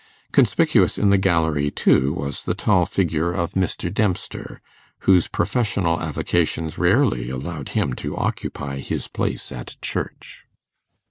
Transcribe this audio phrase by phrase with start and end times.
[0.31, 3.93] Conspicuous in the gallery, too, was the tall figure of Mr.
[3.93, 4.59] Dempster,
[5.01, 10.47] whose professional avocations rarely allowed him to occupy his place at church.